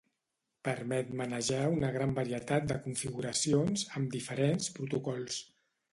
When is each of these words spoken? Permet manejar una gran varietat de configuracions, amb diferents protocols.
Permet 0.67 1.11
manejar 1.19 1.59
una 1.73 1.91
gran 1.97 2.15
varietat 2.21 2.67
de 2.71 2.79
configuracions, 2.87 3.87
amb 4.01 4.17
diferents 4.17 4.75
protocols. 4.79 5.39